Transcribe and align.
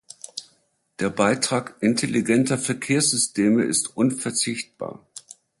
Der 0.99 1.11
Beitrag 1.11 1.75
intelligenter 1.79 2.57
Verkehrssysteme 2.57 3.65
ist 3.65 3.95
unverzichtbar. 3.95 5.05